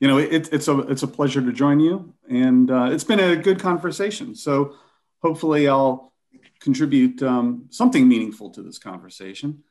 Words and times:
you 0.00 0.06
know, 0.06 0.18
it, 0.18 0.48
it's 0.52 0.68
a 0.68 0.78
it's 0.80 1.02
a 1.02 1.08
pleasure 1.08 1.42
to 1.42 1.52
join 1.52 1.80
you, 1.80 2.14
and 2.28 2.70
uh, 2.70 2.88
it's 2.90 3.04
been 3.04 3.20
a 3.20 3.36
good 3.36 3.58
conversation. 3.58 4.34
So 4.34 4.74
hopefully, 5.22 5.68
I'll 5.68 6.12
contribute 6.60 7.22
um, 7.22 7.66
something 7.70 8.06
meaningful 8.06 8.50
to 8.50 8.62
this 8.62 8.78
conversation. 8.78 9.64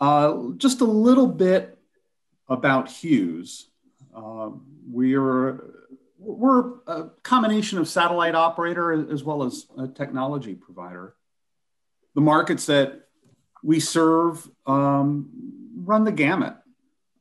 Uh, 0.00 0.50
just 0.56 0.80
a 0.80 0.84
little 0.84 1.26
bit 1.26 1.78
about 2.48 2.90
Hughes. 2.90 3.68
Uh, 4.14 4.50
we're 4.88 5.64
we're 6.18 6.72
a 6.88 7.10
combination 7.22 7.78
of 7.78 7.88
satellite 7.88 8.34
operator 8.34 9.12
as 9.12 9.22
well 9.22 9.44
as 9.44 9.66
a 9.78 9.86
technology 9.86 10.54
provider. 10.54 11.14
The 12.14 12.20
markets 12.20 12.66
that 12.66 13.08
we 13.62 13.78
serve 13.78 14.48
um, 14.66 15.30
run 15.76 16.02
the 16.02 16.12
gamut 16.12 16.56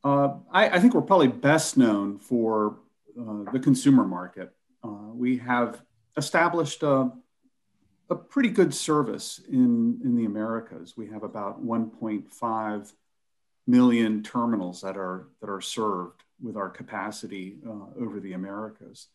uh, 0.07 0.37
I, 0.51 0.69
I, 0.69 0.79
think 0.79 0.93
we're 0.93 1.01
probably 1.01 1.27
best 1.27 1.75
known 1.75 2.17
for 2.17 2.77
uh, 3.19 3.43
the 3.51 3.59
consumer 3.59 4.05
market. 4.05 4.53
Uh, 4.81 5.11
we 5.13 5.37
have 5.39 5.81
established 6.15 6.81
a, 6.81 7.11
a, 8.09 8.15
pretty 8.15 8.47
good 8.47 8.73
service 8.73 9.41
in, 9.49 9.99
in 10.05 10.15
the 10.15 10.23
Americas. 10.23 10.95
We 10.95 11.07
have 11.09 11.23
about 11.23 11.61
1.5 11.61 12.93
million 13.67 14.23
terminals 14.23 14.79
that 14.79 14.95
are, 14.95 15.27
that 15.41 15.49
are 15.49 15.59
served 15.59 16.23
with 16.41 16.55
our 16.55 16.69
capacity 16.69 17.57
uh, 17.67 18.01
over 18.01 18.21
the 18.21 18.31
Americas. 18.31 19.07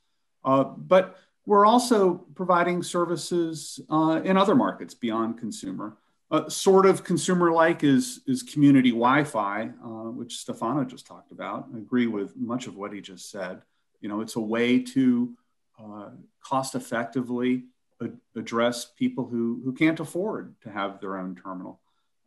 Uh, 0.45 0.65
but 0.65 1.17
we're 1.47 1.65
also 1.65 2.17
providing 2.35 2.83
services 2.83 3.81
in 3.91 4.37
other 4.37 4.55
markets 4.55 4.93
beyond 4.93 5.39
consumer. 5.39 5.97
Uh, 6.33 6.49
sort 6.49 6.87
of 6.87 7.05
consumer-like 7.05 7.85
is 7.85 8.23
is 8.27 8.43
community 8.43 8.89
Wi-Fi, 8.89 9.69
uh, 9.85 10.11
which 10.19 10.39
Stefano 10.39 10.83
just 10.83 11.07
talked 11.07 11.31
about. 11.31 11.69
I 11.75 11.77
agree 11.77 12.07
with 12.07 12.35
much 12.39 12.67
of 12.67 12.75
what 12.75 12.91
he 12.95 13.03
just 13.03 13.31
said. 13.31 13.61
You 14.01 14.09
know, 14.09 14.23
it's 14.23 14.37
a 14.37 14.41
way 14.41 14.79
to 14.79 15.37
uh, 15.79 16.09
cost-effectively 16.41 17.65
ad- 18.03 18.17
address 18.35 18.87
people 18.87 19.27
who 19.27 19.61
who 19.63 19.75
can't 19.75 20.01
afford 20.01 20.55
to 20.63 20.71
have 20.71 21.01
their 21.01 21.19
own 21.19 21.37
terminal. 21.37 21.81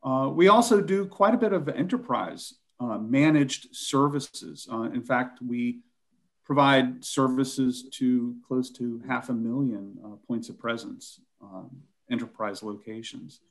Uh, 0.04 0.30
we 0.32 0.50
also 0.50 0.82
do 0.82 1.08
quite 1.08 1.34
a 1.34 1.38
bit 1.38 1.52
of 1.52 1.68
enterprise 1.68 2.54
uh, 2.80 3.00
managed 3.00 3.76
services. 3.76 4.68
Uh, 4.72 4.84
in 4.84 5.02
fact, 5.02 5.42
we 5.42 5.80
provide 6.44 7.04
services 7.04 7.90
to 7.90 8.36
close 8.48 8.70
to 8.70 9.02
half 9.08 9.30
a 9.30 9.34
million 9.34 9.98
points 10.28 10.48
of 10.48 10.60
presence, 10.60 11.22
um, 11.42 11.72
enterprise 12.12 12.62
locations 12.62 13.42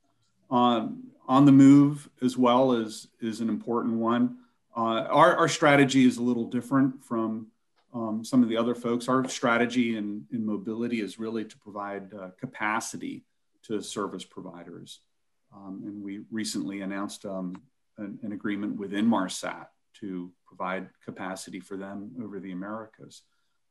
on 0.54 1.02
on 1.26 1.46
the 1.46 1.52
move 1.52 2.08
as 2.22 2.38
well 2.38 2.72
is 2.72 3.08
is 3.20 3.40
an 3.40 3.48
important 3.48 3.94
one. 3.94 4.36
Uh, 4.76 5.06
our, 5.10 5.36
our 5.36 5.48
strategy 5.48 6.04
is 6.04 6.16
a 6.16 6.22
little 6.22 6.44
different 6.44 7.02
from 7.04 7.46
um, 7.92 8.24
some 8.24 8.42
of 8.42 8.48
the 8.48 8.56
other 8.56 8.74
folks. 8.74 9.08
Our 9.08 9.28
strategy 9.28 9.96
in, 9.96 10.26
in 10.32 10.44
mobility 10.44 11.00
is 11.00 11.18
really 11.18 11.44
to 11.44 11.58
provide 11.58 12.12
uh, 12.12 12.30
capacity 12.40 13.24
to 13.64 13.80
service 13.80 14.24
providers. 14.24 15.00
Um, 15.54 15.82
and 15.86 16.02
we 16.02 16.22
recently 16.32 16.80
announced 16.80 17.24
um, 17.24 17.54
an, 17.98 18.18
an, 18.24 18.32
agreement 18.32 18.76
with 18.76 18.90
Inmarsat 18.90 19.66
to 20.00 20.32
provide 20.44 20.88
capacity 21.04 21.60
for 21.60 21.76
them 21.76 22.10
over 22.20 22.40
the 22.40 22.50
Americas. 22.50 23.22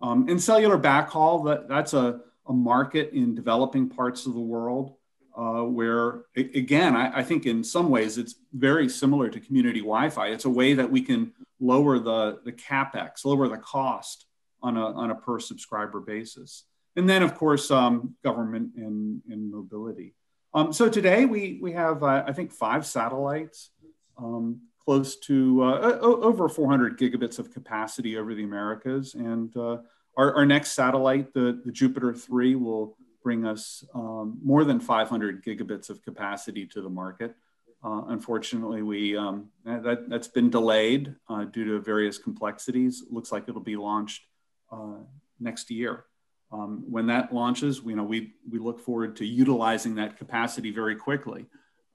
Um, 0.01 0.29
in 0.29 0.39
cellular 0.39 0.77
backhaul, 0.77 1.43
that, 1.47 1.67
that's 1.67 1.93
a, 1.93 2.21
a 2.47 2.53
market 2.53 3.11
in 3.11 3.35
developing 3.35 3.89
parts 3.89 4.25
of 4.25 4.33
the 4.33 4.39
world 4.39 4.95
uh, 5.35 5.63
where 5.63 6.25
again, 6.35 6.95
I, 6.95 7.19
I, 7.19 7.23
think 7.23 7.45
in 7.45 7.63
some 7.63 7.89
ways 7.89 8.17
it's 8.17 8.35
very 8.53 8.87
similar 8.87 9.29
to 9.29 9.39
community 9.39 9.79
Wi-Fi. 9.79 10.27
It's 10.27 10.45
a 10.45 10.49
way 10.49 10.75
that 10.75 10.91
we 10.91 11.01
can 11.01 11.33
lower 11.59 11.97
the, 11.97 12.39
the 12.45 12.51
capex, 12.51 13.25
lower 13.25 13.47
the 13.47 13.57
cost 13.57 14.25
on 14.61 14.77
a, 14.77 14.85
on 14.85 15.09
a 15.09 15.15
per 15.15 15.39
subscriber 15.39 15.99
basis. 15.99 16.65
And 16.95 17.09
then 17.09 17.23
of 17.23 17.35
course, 17.35 17.71
um, 17.71 18.15
government 18.23 18.71
and, 18.75 19.21
and 19.29 19.51
mobility. 19.51 20.13
Um, 20.53 20.71
so 20.71 20.87
today 20.87 21.25
we, 21.25 21.59
we 21.61 21.71
have, 21.71 22.03
uh, 22.03 22.23
I 22.27 22.31
think 22.33 22.51
five 22.51 22.85
satellites, 22.85 23.71
um, 24.19 24.61
close 24.85 25.15
to 25.15 25.63
uh, 25.63 25.97
over 26.01 26.47
400 26.47 26.99
gigabits 26.99 27.39
of 27.39 27.51
capacity 27.51 28.17
over 28.17 28.35
the 28.35 28.43
Americas. 28.43 29.15
And 29.15 29.55
uh, 29.55 29.77
our, 30.17 30.35
our 30.35 30.45
next 30.45 30.73
satellite, 30.73 31.33
the, 31.33 31.61
the 31.65 31.71
Jupiter 31.71 32.13
3 32.13 32.55
will 32.55 32.97
bring 33.23 33.45
us 33.45 33.83
um, 33.95 34.37
more 34.43 34.63
than 34.63 34.79
500 34.79 35.43
gigabits 35.43 35.89
of 35.89 36.03
capacity 36.03 36.65
to 36.67 36.81
the 36.81 36.89
market. 36.89 37.35
Uh, 37.83 38.03
unfortunately, 38.07 38.81
we 38.81 39.17
um, 39.17 39.49
that 39.65 40.09
that's 40.09 40.29
been 40.29 40.49
delayed 40.49 41.15
uh, 41.27 41.43
due 41.43 41.65
to 41.65 41.79
various 41.81 42.17
complexities. 42.17 43.03
Looks 43.09 43.31
like 43.31 43.49
it'll 43.49 43.61
be 43.61 43.75
launched 43.75 44.23
uh, 44.71 44.99
next 45.39 45.69
year. 45.69 46.05
Um, 46.51 46.83
when 46.89 47.07
that 47.07 47.33
launches, 47.33 47.81
you 47.85 47.95
know, 47.95 48.03
we 48.03 48.33
we 48.49 48.59
look 48.59 48.79
forward 48.79 49.17
to 49.17 49.25
utilizing 49.25 49.95
that 49.95 50.17
capacity 50.17 50.71
very 50.71 50.95
quickly. 50.95 51.45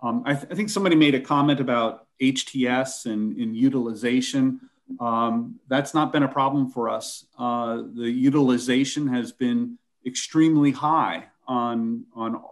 Um, 0.01 0.23
I, 0.27 0.35
th- 0.35 0.47
I, 0.51 0.55
think 0.55 0.71
somebody 0.71 0.95
made 0.95 1.17
a 1.17 1.21
comment 1.21 1.59
about 1.59 2.07
HTS 2.23 3.07
and, 3.07 3.37
and 3.37 3.57
utilization. 3.57 4.61
Um, 5.01 5.59
that's 5.69 5.93
not 5.93 6.13
been 6.13 6.23
a 6.23 6.29
problem 6.29 6.71
for 6.71 6.89
us. 6.89 7.27
Uh, 7.37 7.83
the 7.95 8.09
utilization 8.09 9.09
has 9.09 9.33
been 9.33 9.79
extremely 10.09 10.73
high 10.73 11.27
on 11.47 12.05
on 12.15 12.43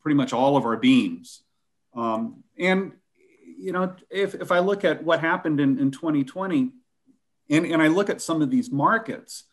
pretty 0.00 0.16
much 0.16 0.32
all 0.32 0.56
of 0.56 0.64
our 0.64 0.76
beams. 0.76 1.42
Um, 1.94 2.44
and 2.58 2.92
you 3.58 3.70
know, 3.70 3.94
if, 4.10 4.34
if 4.34 4.50
I 4.50 4.58
look 4.58 4.84
at 4.84 5.04
what 5.04 5.20
happened 5.20 5.60
in, 5.60 5.78
in 5.78 5.92
2020, 5.92 6.72
and, 7.50 7.66
and 7.66 7.80
I 7.80 7.86
look 7.86 8.10
at 8.10 8.20
some 8.20 8.42
of 8.42 8.50
these 8.50 8.72
markets, 8.72 9.44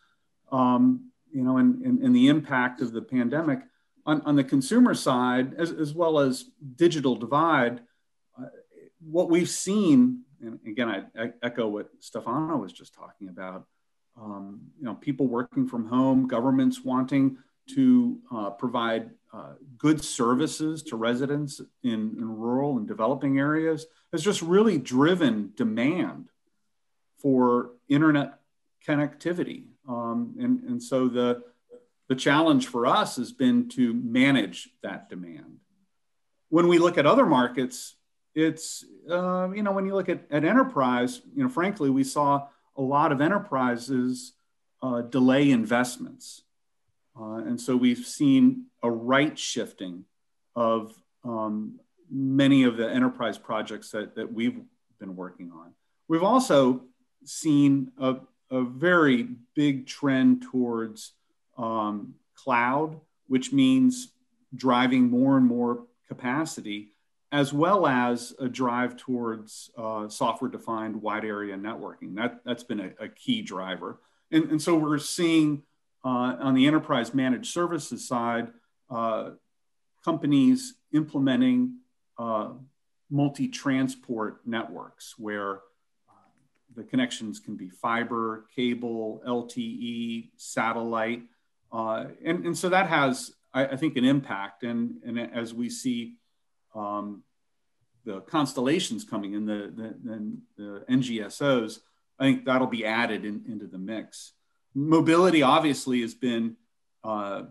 um, 0.51 1.11
you 1.31 1.43
know, 1.43 1.57
and, 1.57 1.85
and, 1.85 1.99
and, 1.99 2.15
the 2.15 2.27
impact 2.27 2.81
of 2.81 2.91
the 2.91 3.03
pandemic 3.03 3.59
on, 4.07 4.21
on 4.21 4.35
the 4.35 4.43
consumer 4.43 4.95
side, 4.95 5.53
as, 5.59 5.71
as 5.71 5.93
well 5.93 6.17
as 6.17 6.45
digital 6.75 7.15
divide, 7.15 7.81
uh, 8.39 8.47
what 8.99 9.29
we've 9.29 9.49
seen, 9.49 10.23
and 10.41 10.59
again, 10.65 10.89
I, 10.89 11.03
I, 11.21 11.33
echo 11.43 11.67
what 11.67 11.89
Stefano 11.99 12.57
was 12.57 12.73
just 12.73 12.95
talking 12.95 13.29
about, 13.29 13.67
um, 14.21 14.61
you 14.77 14.85
know, 14.85 14.95
people 14.95 15.27
working 15.27 15.67
from 15.67 15.87
home, 15.87 16.27
governments 16.27 16.83
wanting 16.83 17.37
to 17.75 18.19
uh, 18.33 18.49
provide 18.51 19.11
uh, 19.31 19.53
good 19.77 20.03
services 20.03 20.81
to 20.83 20.95
residents 20.95 21.61
in, 21.83 21.91
in, 22.17 22.37
rural 22.37 22.77
and 22.77 22.87
developing 22.87 23.37
areas 23.37 23.85
has 24.11 24.23
just 24.23 24.41
really 24.41 24.79
driven 24.79 25.51
demand 25.55 26.29
for 27.19 27.71
internet 27.87 28.39
connectivity. 28.87 29.65
Um, 29.87 30.35
and, 30.39 30.63
and 30.63 30.81
so 30.81 31.07
the, 31.07 31.43
the 32.07 32.15
challenge 32.15 32.67
for 32.67 32.87
us 32.87 33.17
has 33.17 33.31
been 33.31 33.69
to 33.69 33.93
manage 33.93 34.69
that 34.81 35.09
demand. 35.09 35.59
When 36.49 36.67
we 36.67 36.79
look 36.79 36.97
at 36.97 37.05
other 37.05 37.27
markets, 37.27 37.95
it's, 38.33 38.83
uh, 39.09 39.49
you 39.51 39.61
know, 39.61 39.71
when 39.71 39.85
you 39.85 39.93
look 39.93 40.09
at, 40.09 40.23
at 40.31 40.43
enterprise, 40.43 41.21
you 41.35 41.43
know, 41.43 41.49
frankly, 41.49 41.91
we 41.91 42.03
saw 42.03 42.47
a 42.79 42.81
lot 42.81 43.11
of 43.11 43.19
enterprises 43.19 44.33
uh, 44.81 45.01
delay 45.01 45.51
investments. 45.51 46.43
Uh, 47.19 47.39
and 47.39 47.59
so 47.59 47.75
we've 47.75 48.05
seen 48.05 48.67
a 48.81 48.89
right 48.89 49.37
shifting 49.37 50.05
of 50.55 50.93
um, 51.25 51.77
many 52.09 52.63
of 52.63 52.77
the 52.77 52.89
enterprise 52.89 53.37
projects 53.37 53.91
that, 53.91 54.15
that 54.15 54.31
we've 54.31 54.61
been 54.99 55.15
working 55.17 55.51
on. 55.51 55.73
We've 56.07 56.23
also 56.23 56.85
seen 57.25 57.91
a, 57.99 58.15
a 58.49 58.63
very 58.63 59.27
big 59.55 59.85
trend 59.85 60.43
towards 60.43 61.13
um, 61.57 62.15
cloud, 62.35 62.97
which 63.27 63.51
means 63.51 64.13
driving 64.55 65.09
more 65.09 65.35
and 65.35 65.45
more 65.45 65.83
capacity, 66.07 66.93
as 67.31 67.53
well 67.53 67.85
as 67.85 68.33
a 68.39 68.47
drive 68.47 68.97
towards 68.97 69.69
uh, 69.77 70.07
software 70.09 70.49
defined 70.49 70.99
wide 71.01 71.25
area 71.25 71.55
networking. 71.55 72.15
That, 72.15 72.41
that's 72.43 72.63
been 72.63 72.79
a, 72.79 73.05
a 73.05 73.07
key 73.07 73.41
driver. 73.41 73.99
And, 74.31 74.45
and 74.51 74.61
so 74.61 74.75
we're 74.75 74.97
seeing 74.97 75.63
uh, 76.03 76.35
on 76.39 76.55
the 76.55 76.65
enterprise 76.65 77.13
managed 77.13 77.51
services 77.51 78.07
side, 78.07 78.51
uh, 78.89 79.31
companies 80.03 80.75
implementing 80.93 81.75
uh, 82.17 82.49
multi-transport 83.11 84.41
networks 84.45 85.15
where 85.17 85.55
uh, 85.55 86.29
the 86.75 86.83
connections 86.83 87.39
can 87.39 87.55
be 87.55 87.69
fiber, 87.69 88.45
cable, 88.55 89.21
LTE, 89.27 90.29
satellite. 90.35 91.23
Uh, 91.71 92.05
and, 92.25 92.45
and 92.45 92.57
so 92.57 92.69
that 92.69 92.87
has, 92.87 93.33
I, 93.53 93.67
I, 93.67 93.75
think, 93.75 93.97
an 93.97 94.05
impact. 94.05 94.63
And, 94.63 94.95
and 95.05 95.19
as 95.19 95.53
we 95.53 95.69
see 95.69 96.15
um, 96.75 97.23
the 98.05 98.21
constellations 98.21 99.03
coming 99.03 99.33
in, 99.33 99.45
the, 99.45 99.71
the, 99.75 100.37
the, 100.57 100.85
NGSOs, 100.89 101.79
I 102.17 102.23
think 102.23 102.45
that'll 102.45 102.67
be 102.67 102.85
added 102.85 103.25
in, 103.25 103.43
into 103.47 103.67
the 103.67 103.77
mix. 103.77 104.33
Mobility 104.73 105.41
obviously 105.41 106.01
has 106.01 106.13
been 106.13 106.55
uh, 107.03 107.43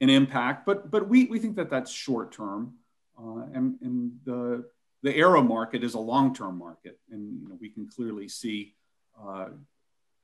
an 0.00 0.10
impact, 0.10 0.66
but 0.66 0.90
but 0.90 1.08
we, 1.08 1.26
we 1.26 1.38
think 1.38 1.56
that 1.56 1.70
that's 1.70 1.90
short 1.90 2.32
term, 2.32 2.74
uh, 3.18 3.44
and, 3.54 3.76
and 3.80 4.12
the 4.24 4.64
the 5.02 5.14
aero 5.14 5.42
market 5.42 5.84
is 5.84 5.94
a 5.94 5.98
long 5.98 6.34
term 6.34 6.58
market, 6.58 6.98
and 7.10 7.40
you 7.42 7.48
know, 7.48 7.58
we 7.60 7.68
can 7.68 7.88
clearly 7.88 8.28
see 8.28 8.74
uh, 9.20 9.48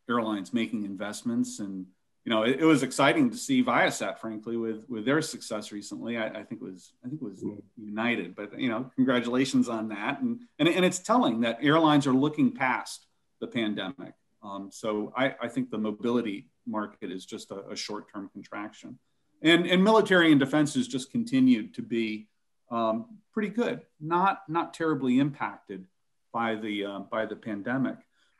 airlines 0.08 0.52
making 0.52 0.84
investments 0.84 1.60
and 1.60 1.86
you 2.28 2.34
know, 2.34 2.42
it, 2.42 2.60
it, 2.60 2.64
was 2.66 2.82
exciting 2.82 3.30
to 3.30 3.38
see 3.38 3.64
Viasat, 3.64 4.18
frankly, 4.18 4.58
with 4.58 4.84
with 4.86 5.06
their 5.06 5.22
success 5.22 5.72
recently. 5.72 6.18
I, 6.18 6.26
I 6.26 6.42
think 6.42 6.60
it 6.60 6.62
was 6.62 6.92
I 7.02 7.08
think 7.08 7.22
it 7.22 7.24
was 7.24 7.42
United, 7.78 8.36
but 8.36 8.60
you 8.60 8.68
know, 8.68 8.90
congratulations 8.96 9.66
on 9.66 9.88
that. 9.88 10.20
And 10.20 10.40
and, 10.58 10.68
and 10.68 10.84
it's 10.84 10.98
telling 10.98 11.40
that 11.40 11.56
airlines 11.62 12.06
are 12.06 12.12
looking 12.12 12.52
past 12.52 13.06
the 13.40 13.46
pandemic. 13.46 14.12
Um, 14.42 14.68
so 14.70 15.10
I, 15.16 15.36
I 15.40 15.48
think 15.48 15.70
the 15.70 15.78
mobility 15.78 16.50
market 16.66 17.10
is 17.10 17.24
just 17.24 17.50
a, 17.50 17.66
a 17.70 17.74
short 17.74 18.12
term 18.12 18.28
contraction, 18.30 18.98
and 19.40 19.64
and 19.64 19.82
military 19.82 20.30
and 20.30 20.38
defense 20.38 20.74
has 20.74 20.86
just 20.86 21.10
continued 21.10 21.72
to 21.76 21.82
be 21.82 22.28
um, 22.70 23.06
pretty 23.32 23.48
good, 23.48 23.80
not 24.02 24.42
not 24.50 24.74
terribly 24.74 25.18
impacted 25.18 25.86
by 26.34 26.56
the 26.56 26.84
uh, 26.84 26.98
by 27.10 27.24
the 27.24 27.36
pandemic, 27.36 27.96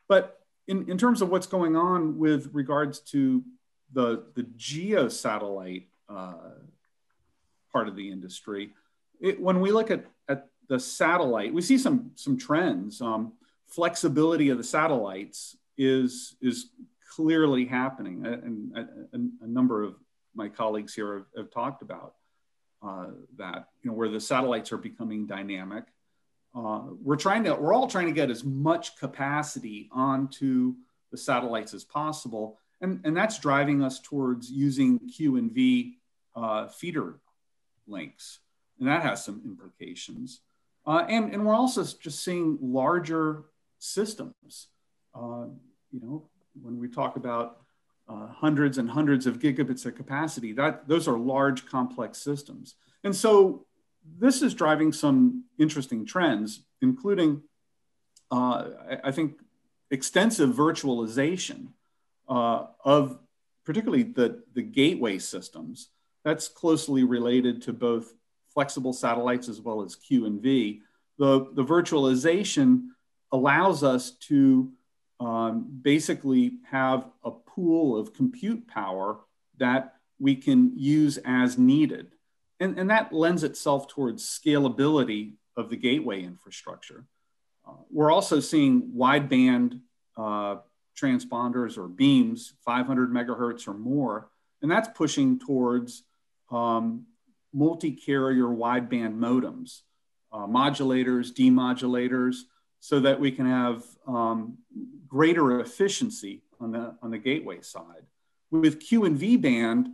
but 0.07 0.41
in, 0.67 0.87
in 0.91 0.99
terms 0.99 1.23
of 1.23 1.29
what's 1.29 1.47
going 1.47 1.75
on 1.75 2.19
with 2.19 2.51
regards 2.53 2.99
to 2.99 3.43
the 3.93 4.25
the 4.35 4.43
geo 4.55 5.07
satellite 5.07 5.87
uh, 6.07 6.33
part 7.71 7.87
of 7.87 7.95
the 7.95 8.09
industry, 8.09 8.71
it, 9.19 9.39
when 9.39 9.59
we 9.61 9.71
look 9.71 9.91
at, 9.91 10.05
at 10.27 10.47
the 10.67 10.79
satellite, 10.79 11.53
we 11.53 11.61
see 11.61 11.77
some 11.77 12.11
some 12.15 12.37
trends. 12.37 13.01
Um, 13.01 13.33
flexibility 13.67 14.49
of 14.49 14.57
the 14.57 14.63
satellites 14.63 15.57
is 15.77 16.35
is 16.41 16.71
clearly 17.15 17.65
happening, 17.65 18.25
and 18.25 18.77
a, 18.77 19.45
a, 19.45 19.47
number 19.47 19.83
of 19.83 19.95
my 20.35 20.47
colleagues 20.47 20.93
here 20.93 21.17
have, 21.17 21.25
have 21.37 21.51
talked 21.51 21.81
about 21.81 22.15
uh, 22.81 23.07
that. 23.37 23.69
You 23.83 23.91
know, 23.91 23.97
where 23.97 24.09
the 24.09 24.19
satellites 24.19 24.71
are 24.71 24.77
becoming 24.77 25.25
dynamic. 25.25 25.85
Uh, 26.55 26.81
we're 27.01 27.15
trying 27.15 27.43
to 27.43 27.53
we're 27.55 27.73
all 27.73 27.87
trying 27.87 28.07
to 28.07 28.11
get 28.11 28.31
as 28.31 28.43
much 28.43 28.97
capacity 28.97 29.89
onto 29.91 30.73
the 31.11 31.17
satellites 31.17 31.73
as 31.73 31.83
possible 31.83 32.57
and, 32.81 33.01
and 33.03 33.15
that's 33.15 33.39
driving 33.39 33.83
us 33.83 33.99
towards 33.99 34.49
using 34.51 34.99
Q 35.09 35.37
and 35.37 35.51
V 35.51 35.97
uh, 36.35 36.67
feeder 36.67 37.19
links. 37.87 38.39
And 38.79 38.87
that 38.87 39.03
has 39.03 39.25
some 39.25 39.41
implications. 39.45 40.41
Uh, 40.85 41.05
and, 41.09 41.33
and 41.33 41.45
we're 41.45 41.53
also 41.55 41.83
just 41.83 42.23
seeing 42.23 42.57
larger 42.61 43.43
systems. 43.77 44.67
Uh, 45.13 45.45
you 45.91 45.99
know, 46.01 46.29
when 46.61 46.79
we 46.79 46.87
talk 46.87 47.15
about 47.15 47.61
uh, 48.07 48.27
hundreds 48.27 48.77
and 48.77 48.89
hundreds 48.89 49.27
of 49.27 49.39
gigabits 49.39 49.85
of 49.85 49.95
capacity, 49.95 50.53
that 50.53 50.87
those 50.87 51.07
are 51.07 51.17
large, 51.17 51.65
complex 51.65 52.17
systems. 52.19 52.75
And 53.03 53.15
so 53.15 53.65
this 54.17 54.41
is 54.41 54.53
driving 54.53 54.91
some 54.93 55.43
interesting 55.59 56.05
trends, 56.05 56.61
including, 56.81 57.43
uh, 58.31 58.69
I, 58.89 58.97
I 59.05 59.11
think, 59.11 59.39
extensive 59.91 60.55
virtualization 60.55 61.69
uh, 62.29 62.67
of 62.85 63.19
particularly 63.65 64.03
the, 64.03 64.41
the 64.53 64.61
gateway 64.61 65.17
systems. 65.17 65.89
That's 66.23 66.47
closely 66.47 67.03
related 67.03 67.61
to 67.63 67.73
both 67.73 68.13
flexible 68.53 68.93
satellites 68.93 69.49
as 69.49 69.61
well 69.61 69.81
as 69.81 69.95
Q 69.95 70.25
and 70.25 70.41
V. 70.41 70.81
The, 71.17 71.47
the 71.53 71.63
virtualization 71.63 72.87
allows 73.31 73.83
us 73.83 74.11
to 74.11 74.71
um, 75.19 75.67
basically 75.81 76.53
have 76.69 77.05
a 77.23 77.31
pool 77.31 77.97
of 77.97 78.13
compute 78.13 78.67
power 78.67 79.19
that 79.57 79.95
we 80.19 80.35
can 80.35 80.77
use 80.77 81.17
as 81.25 81.57
needed. 81.57 82.13
And, 82.59 82.77
and 82.77 82.89
that 82.89 83.13
lends 83.13 83.43
itself 83.43 83.87
towards 83.87 84.23
scalability 84.23 85.33
of 85.55 85.69
the 85.69 85.75
gateway 85.75 86.23
infrastructure. 86.23 87.05
Uh, 87.67 87.73
we're 87.91 88.11
also 88.11 88.39
seeing 88.39 88.91
wideband 88.95 89.81
uh, 90.17 90.57
transponders 90.99 91.77
or 91.77 91.87
beams, 91.87 92.53
500 92.65 93.11
megahertz 93.11 93.67
or 93.67 93.73
more, 93.73 94.29
and 94.61 94.69
that's 94.69 94.89
pushing 94.95 95.39
towards 95.39 96.03
um, 96.51 97.05
multi-carrier 97.53 98.45
wideband 98.45 99.17
modems, 99.17 99.81
uh, 100.31 100.45
modulators, 100.45 101.31
demodulators, 101.33 102.37
so 102.79 102.99
that 102.99 103.19
we 103.19 103.31
can 103.31 103.45
have 103.45 103.83
um, 104.07 104.57
greater 105.07 105.59
efficiency 105.59 106.43
on 106.59 106.71
the, 106.71 106.95
on 107.01 107.11
the 107.11 107.17
gateway 107.17 107.61
side. 107.61 108.05
With 108.51 108.79
Q 108.79 109.05
and 109.05 109.17
V 109.17 109.37
band, 109.37 109.89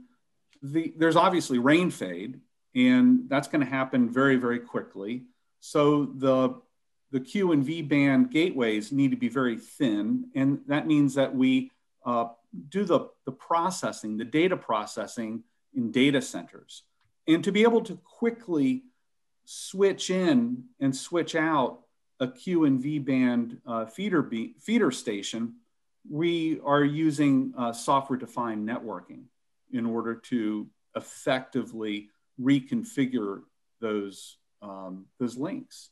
the, 0.62 0.94
there's 0.98 1.16
obviously 1.16 1.60
rain 1.60 1.92
fade, 1.92 2.40
and 2.76 3.30
that's 3.30 3.48
going 3.48 3.62
to 3.62 3.70
happen 3.70 4.10
very, 4.10 4.36
very 4.36 4.60
quickly. 4.60 5.24
So 5.60 6.06
the 6.06 6.62
the 7.12 7.20
Q 7.20 7.52
and 7.52 7.64
V 7.64 7.82
band 7.82 8.32
gateways 8.32 8.92
need 8.92 9.12
to 9.12 9.18
be 9.18 9.30
very 9.30 9.58
thin. 9.58 10.30
And 10.36 10.60
that 10.68 10.88
means 10.88 11.16
that 11.16 11.34
we 11.34 11.72
uh, 12.06 12.28
do 12.70 12.84
the, 12.84 13.10
the 13.26 13.32
processing, 13.32 14.18
the 14.18 14.26
data 14.26 14.58
processing 14.58 15.44
in 15.74 15.92
data 15.92 16.22
centers. 16.22 16.84
And 17.28 17.44
to 17.44 17.52
be 17.52 17.64
able 17.64 17.82
to 17.82 17.96
quickly 17.98 18.84
switch 19.46 20.10
in 20.10 20.64
and 20.80 20.96
switch 20.96 21.36
out 21.36 21.82
a 22.20 22.28
Q 22.28 22.66
and 22.66 22.80
V 22.82 23.00
band 23.00 23.60
uh, 23.66 23.86
feeder, 23.86 24.22
be- 24.22 24.56
feeder 24.60 24.92
station, 24.92 25.56
we 26.10 26.60
are 26.64 26.84
using 26.84 27.54
uh, 27.58 27.74
software 27.74 28.18
defined 28.18 28.68
networking 28.68 29.24
in 29.72 29.86
order 29.86 30.16
to 30.16 30.68
effectively 30.96 32.10
reconfigure 32.42 33.42
those, 33.82 34.38
um, 34.62 35.06
those 35.20 35.36
links. 35.38 35.90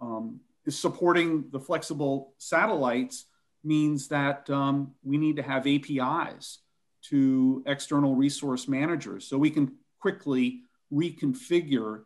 Um, 0.00 0.40
supporting 0.78 1.44
the 1.50 1.60
flexible 1.60 2.34
satellites 2.38 3.26
means 3.62 4.08
that 4.08 4.48
um, 4.50 4.92
we 5.02 5.18
need 5.18 5.36
to 5.36 5.42
have 5.42 5.66
APIs 5.66 6.58
to 7.02 7.62
external 7.66 8.14
resource 8.14 8.68
managers 8.68 9.26
so 9.26 9.38
we 9.38 9.50
can 9.50 9.72
quickly 10.00 10.62
reconfigure 10.92 12.02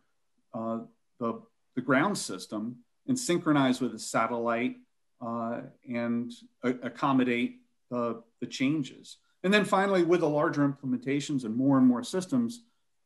uh, 0.53 0.81
the, 1.19 1.41
the 1.75 1.81
ground 1.81 2.17
system 2.17 2.77
and 3.09 3.19
synchronize 3.19 3.81
with 3.81 3.93
the 3.93 3.99
satellite 3.99 4.77
uh, 5.21 5.61
and 5.89 6.33
accommodate 6.63 7.61
the, 7.91 8.23
the 8.41 8.47
changes. 8.47 9.19
And 9.43 9.53
then 9.53 9.65
finally, 9.65 10.05
with 10.05 10.21
the 10.21 10.29
larger 10.29 10.67
implementations 10.67 11.45
and 11.45 11.55
more 11.55 11.79
and 11.79 11.87
more 11.87 12.03
systems, 12.03 12.63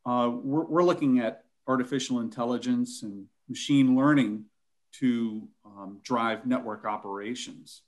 uh, 0.06 0.31
we're, 0.32 0.64
we're 0.64 0.82
looking 0.84 1.19
at 1.19 1.44
artificial 1.66 2.20
intelligence 2.20 3.02
and 3.02 3.26
machine 3.49 3.96
learning 3.96 4.44
to 4.93 5.49
um, 5.64 6.00
drive 6.02 6.46
network 6.46 6.85
operations. 6.85 7.82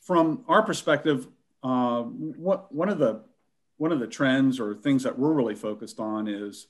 From 0.00 0.44
our 0.48 0.62
perspective, 0.62 1.28
uh, 1.62 2.02
what, 2.02 2.74
one, 2.74 2.88
of 2.88 2.98
the, 2.98 3.22
one 3.76 3.92
of 3.92 4.00
the 4.00 4.06
trends 4.06 4.58
or 4.58 4.74
things 4.74 5.02
that 5.02 5.18
we're 5.18 5.32
really 5.32 5.54
focused 5.54 6.00
on 6.00 6.26
is 6.26 6.66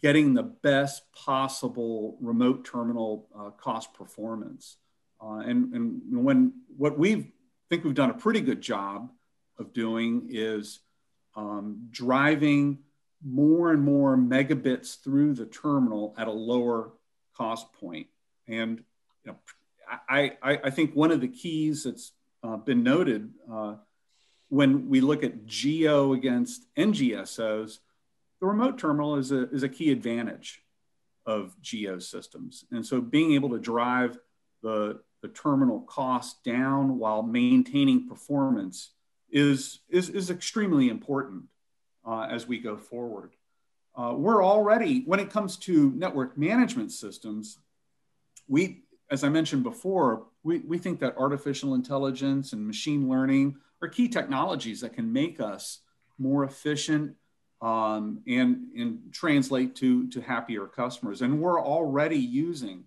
getting 0.00 0.34
the 0.34 0.42
best 0.42 1.02
possible 1.12 2.16
remote 2.20 2.64
terminal 2.64 3.28
uh, 3.38 3.50
cost 3.50 3.92
performance. 3.94 4.76
Uh, 5.22 5.38
and, 5.38 5.74
and 5.74 6.00
when 6.24 6.52
what 6.76 6.98
we 6.98 7.32
think 7.68 7.84
we've 7.84 7.94
done 7.94 8.10
a 8.10 8.14
pretty 8.14 8.40
good 8.40 8.60
job 8.60 9.10
of 9.58 9.72
doing 9.72 10.28
is 10.30 10.80
um, 11.36 11.88
driving 11.90 12.78
more 13.22 13.72
and 13.72 13.82
more 13.82 14.16
megabits 14.16 15.02
through 15.02 15.34
the 15.34 15.46
terminal 15.46 16.14
at 16.16 16.26
a 16.26 16.32
lower 16.32 16.92
cost 17.34 17.72
point. 17.74 18.06
And 18.50 18.82
you 19.24 19.32
know, 19.32 19.36
I, 20.08 20.36
I, 20.42 20.58
I 20.64 20.70
think 20.70 20.94
one 20.94 21.10
of 21.10 21.20
the 21.20 21.28
keys 21.28 21.84
that's 21.84 22.12
uh, 22.42 22.56
been 22.56 22.82
noted 22.82 23.30
uh, 23.50 23.74
when 24.48 24.88
we 24.88 25.00
look 25.00 25.22
at 25.22 25.46
geo 25.46 26.12
against 26.12 26.66
NGSOs, 26.76 27.78
the 28.40 28.46
remote 28.46 28.78
terminal 28.78 29.16
is 29.16 29.32
a, 29.32 29.48
is 29.50 29.62
a 29.62 29.68
key 29.68 29.92
advantage 29.92 30.62
of 31.26 31.54
geo 31.60 31.98
systems. 31.98 32.64
And 32.70 32.84
so 32.84 33.00
being 33.00 33.32
able 33.32 33.50
to 33.50 33.58
drive 33.58 34.18
the, 34.62 35.00
the 35.22 35.28
terminal 35.28 35.80
cost 35.82 36.42
down 36.44 36.98
while 36.98 37.22
maintaining 37.22 38.08
performance 38.08 38.90
is, 39.30 39.80
is, 39.88 40.08
is 40.08 40.30
extremely 40.30 40.88
important 40.88 41.44
uh, 42.06 42.26
as 42.30 42.46
we 42.46 42.58
go 42.58 42.76
forward. 42.76 43.32
Uh, 43.94 44.14
we're 44.16 44.44
already, 44.44 45.02
when 45.04 45.20
it 45.20 45.30
comes 45.30 45.56
to 45.58 45.92
network 45.92 46.36
management 46.38 46.90
systems, 46.90 47.58
we, 48.50 48.82
as 49.10 49.22
I 49.22 49.28
mentioned 49.28 49.62
before, 49.62 50.26
we, 50.42 50.58
we 50.58 50.76
think 50.76 50.98
that 51.00 51.16
artificial 51.16 51.74
intelligence 51.74 52.52
and 52.52 52.66
machine 52.66 53.08
learning 53.08 53.56
are 53.80 53.88
key 53.88 54.08
technologies 54.08 54.80
that 54.80 54.92
can 54.92 55.10
make 55.10 55.40
us 55.40 55.78
more 56.18 56.42
efficient 56.44 57.14
um, 57.62 58.20
and, 58.26 58.66
and 58.76 58.98
translate 59.12 59.76
to, 59.76 60.08
to 60.08 60.20
happier 60.20 60.66
customers. 60.66 61.22
And 61.22 61.40
we're 61.40 61.62
already 61.62 62.18
using 62.18 62.84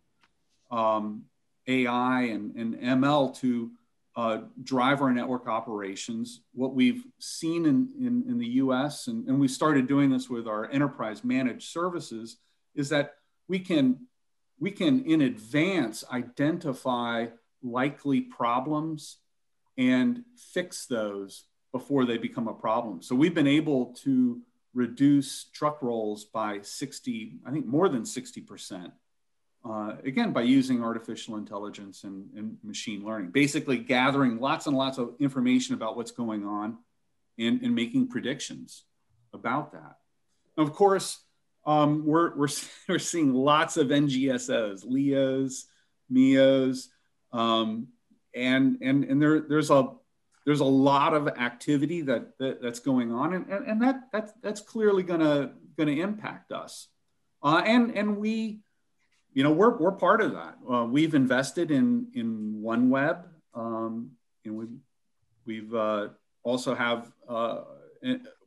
um, 0.69 1.23
AI 1.67 2.23
and, 2.23 2.55
and 2.55 2.75
ML 2.75 3.39
to 3.39 3.71
uh, 4.17 4.39
drive 4.63 5.01
our 5.01 5.11
network 5.11 5.47
operations. 5.47 6.41
What 6.53 6.75
we've 6.75 7.05
seen 7.19 7.65
in, 7.65 7.87
in, 7.99 8.25
in 8.27 8.37
the 8.37 8.47
US, 8.47 9.07
and, 9.07 9.27
and 9.29 9.39
we 9.39 9.47
started 9.47 9.87
doing 9.87 10.09
this 10.09 10.29
with 10.29 10.45
our 10.45 10.69
enterprise 10.69 11.23
managed 11.23 11.71
services, 11.71 12.37
is 12.75 12.89
that 12.89 13.15
we 13.47 13.59
can 13.59 14.07
we 14.63 14.71
can 14.71 15.03
in 15.03 15.19
advance 15.19 16.05
identify 16.09 17.27
likely 17.61 18.21
problems 18.21 19.17
and 19.77 20.23
fix 20.53 20.85
those 20.85 21.43
before 21.73 22.05
they 22.05 22.17
become 22.17 22.47
a 22.47 22.53
problem. 22.53 23.01
So 23.01 23.13
we've 23.13 23.33
been 23.35 23.45
able 23.45 23.87
to 24.03 24.41
reduce 24.73 25.49
truck 25.51 25.81
rolls 25.81 26.23
by 26.23 26.61
60, 26.61 27.39
I 27.45 27.51
think 27.51 27.65
more 27.65 27.89
than 27.89 28.03
60%. 28.03 28.93
Uh, 29.65 29.95
again, 30.05 30.31
by 30.31 30.43
using 30.43 30.81
artificial 30.81 31.35
intelligence 31.35 32.05
and, 32.05 32.29
and, 32.35 32.57
machine 32.63 33.03
learning, 33.03 33.31
basically 33.31 33.77
gathering 33.77 34.39
lots 34.39 34.65
and 34.67 34.77
lots 34.77 34.97
of 34.97 35.13
information 35.19 35.75
about 35.75 35.97
what's 35.97 36.11
going 36.11 36.45
on 36.45 36.77
and, 37.37 37.61
and 37.61 37.75
making 37.75 38.07
predictions 38.07 38.83
about 39.33 39.73
that. 39.73 39.97
Of 40.57 40.73
course, 40.73 41.19
um, 41.65 42.05
we're, 42.05 42.35
we're, 42.35 42.47
we're 42.89 42.99
seeing 42.99 43.33
lots 43.33 43.77
of 43.77 43.87
NGSOs, 43.87 44.83
LEOs, 44.85 45.65
MEOs, 46.09 46.89
um, 47.31 47.87
and, 48.35 48.77
and, 48.81 49.03
and 49.03 49.21
there, 49.21 49.41
there's 49.41 49.69
a, 49.69 49.89
there's 50.45 50.59
a 50.59 50.65
lot 50.65 51.13
of 51.13 51.27
activity 51.27 52.01
that, 52.01 52.37
that 52.37 52.61
that's 52.61 52.79
going 52.79 53.13
on 53.13 53.33
and, 53.33 53.47
and, 53.47 53.65
and 53.65 53.81
that, 53.81 54.01
that's, 54.11 54.33
that's 54.41 54.61
clearly 54.61 55.03
gonna, 55.03 55.53
gonna 55.77 55.91
impact 55.91 56.51
us. 56.51 56.89
Uh, 57.41 57.61
and, 57.65 57.95
and 57.97 58.17
we, 58.17 58.59
you 59.33 59.43
know, 59.43 59.51
we're, 59.51 59.77
we're 59.77 59.91
part 59.91 60.21
of 60.21 60.33
that. 60.33 60.57
Uh, 60.69 60.85
we've 60.85 61.15
invested 61.15 61.71
in, 61.71 62.07
in 62.13 62.61
OneWeb 62.63 63.23
um, 63.53 64.11
and 64.45 64.55
we've, 64.55 64.77
we've 65.45 65.73
uh, 65.73 66.09
also 66.43 66.75
have, 66.75 67.11
uh, 67.27 67.61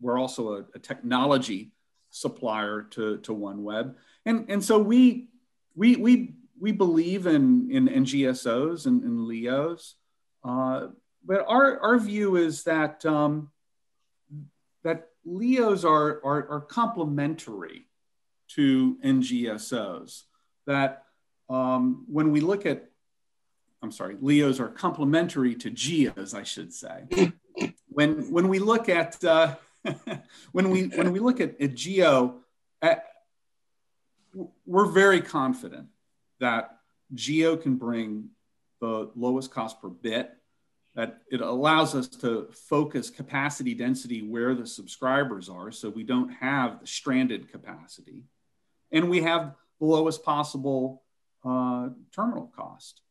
we're 0.00 0.18
also 0.18 0.54
a, 0.54 0.64
a, 0.74 0.78
technology 0.78 1.72
supplier 2.16 2.82
to, 2.82 3.18
to 3.18 3.32
OneWeb. 3.32 3.94
And, 4.24 4.46
and 4.48 4.64
so 4.64 4.78
we, 4.78 5.28
we, 5.74 5.96
we, 5.96 6.34
we 6.58 6.72
believe 6.72 7.26
in, 7.26 7.70
in 7.70 7.88
NGSOs 7.88 8.86
and, 8.86 9.02
and 9.02 9.20
LEOs. 9.26 9.94
Uh, 10.44 10.88
but 11.24 11.44
our, 11.48 11.80
our 11.80 11.98
view 11.98 12.36
is 12.36 12.64
that 12.64 13.04
um, 13.04 13.50
that 14.84 15.08
LEOs 15.24 15.84
are, 15.84 16.20
are, 16.24 16.48
are 16.48 16.60
complementary 16.60 17.88
to 18.50 18.96
NGSOs. 19.04 20.22
That 20.66 21.02
um, 21.50 22.04
when 22.08 22.30
we 22.30 22.40
look 22.40 22.66
at, 22.66 22.88
I'm 23.82 23.90
sorry, 23.90 24.16
LEOs 24.20 24.60
are 24.60 24.68
complementary 24.68 25.56
to 25.56 25.70
GEOs, 25.70 26.34
I 26.34 26.44
should 26.44 26.72
say. 26.72 27.04
when 27.88 28.30
when 28.30 28.48
we 28.48 28.60
look 28.60 28.88
at 28.88 29.22
uh, 29.24 29.56
when 30.52 30.70
we 30.70 30.84
when 30.88 31.12
we 31.12 31.18
look 31.18 31.40
at, 31.40 31.60
at 31.60 31.74
GEO, 31.74 32.40
at, 32.82 33.04
we're 34.66 34.86
very 34.86 35.20
confident 35.20 35.88
that 36.40 36.78
GEO 37.14 37.56
can 37.56 37.76
bring 37.76 38.30
the 38.80 39.10
lowest 39.14 39.50
cost 39.50 39.80
per 39.80 39.88
bit 39.88 40.32
that 40.94 41.18
it 41.30 41.42
allows 41.42 41.94
us 41.94 42.08
to 42.08 42.48
focus 42.52 43.10
capacity 43.10 43.74
density 43.74 44.22
where 44.22 44.54
the 44.54 44.66
subscribers 44.66 45.48
are 45.48 45.70
so 45.70 45.90
we 45.90 46.02
don't 46.02 46.30
have 46.30 46.80
the 46.80 46.86
stranded 46.86 47.52
capacity. 47.52 48.24
And 48.90 49.10
we 49.10 49.20
have 49.20 49.54
the 49.78 49.86
lowest 49.86 50.24
possible 50.24 51.02
uh, 51.44 51.90
terminal 52.14 52.50
cost. 52.56 53.02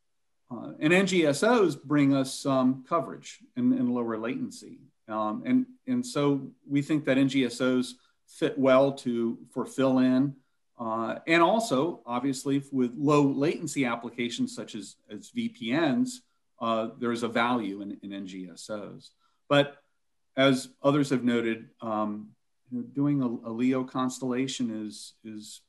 Uh, 0.52 0.72
and 0.80 0.94
ngsos 0.94 1.82
bring 1.82 2.16
us 2.16 2.46
um, 2.46 2.84
coverage 2.88 3.40
and, 3.56 3.74
and, 3.74 3.94
lower 3.94 4.18
latency 4.18 4.80
um, 5.08 5.44
and, 5.46 5.66
and 5.88 6.06
so 6.06 6.52
we 6.68 6.82
think 6.82 7.06
that 7.06 7.18
ngsos 7.18 7.94
fit 8.28 8.58
well 8.58 8.92
to 8.92 9.38
for 9.54 9.66
fill 9.66 10.00
in 10.00 10.36
uh, 10.80 11.16
and 11.28 11.42
also 11.42 12.02
obviously 12.06 12.64
with 12.72 12.92
low 12.98 13.22
latency 13.22 13.86
applications 13.86 14.56
such 14.56 14.76
as, 14.76 14.96
as 15.10 15.32
vpns 15.32 16.20
uh, 16.60 16.90
there's 17.00 17.24
a 17.24 17.28
value 17.28 17.82
in, 17.82 17.98
in, 18.02 18.26
NGSOs. 18.26 19.10
But 19.50 19.78
as 20.38 20.70
others 20.82 21.10
have 21.10 21.24
noted, 21.24 21.70
um, 21.82 22.30
doing 22.94 23.22
a, 23.22 23.50
a, 23.50 23.52
LEO 23.52 23.84
constellation 23.84 24.86
is, 24.88 25.14
is, 25.24 25.62